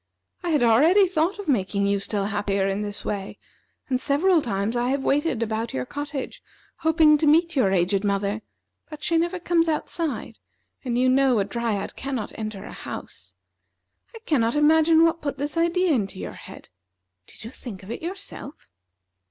I 0.41 0.49
had 0.49 0.63
already 0.63 1.05
thought 1.07 1.37
of 1.37 1.47
making 1.47 1.85
you 1.85 1.99
still 1.99 2.25
happier 2.25 2.67
in 2.67 2.81
this 2.81 3.05
way, 3.05 3.37
and 3.87 4.01
several 4.01 4.41
times 4.41 4.75
I 4.75 4.89
have 4.89 5.03
waited 5.03 5.43
about 5.43 5.75
your 5.75 5.85
cottage, 5.85 6.41
hoping 6.77 7.19
to 7.19 7.27
meet 7.27 7.55
your 7.55 7.71
aged 7.71 8.03
mother, 8.03 8.41
but 8.89 9.03
she 9.03 9.15
never 9.19 9.39
comes 9.39 9.69
outside, 9.69 10.39
and 10.83 10.97
you 10.97 11.07
know 11.07 11.37
a 11.37 11.45
Dryad 11.45 11.95
cannot 11.95 12.31
enter 12.33 12.65
a 12.65 12.73
house. 12.73 13.35
I 14.15 14.19
cannot 14.25 14.55
imagine 14.55 15.03
what 15.03 15.21
put 15.21 15.37
this 15.37 15.55
idea 15.55 15.91
into 15.93 16.17
your 16.17 16.33
head. 16.33 16.69
Did 17.27 17.43
you 17.43 17.51
think 17.51 17.83
of 17.83 17.91
it 17.91 18.01
yourself?" 18.01 18.55